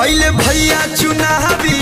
[0.00, 1.79] पहले भैया चुनावी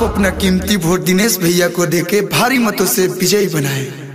[0.00, 4.09] आप अपना कीमती वोट दिनेश भैया को देके भारी मतों से विजयी बनाएँ।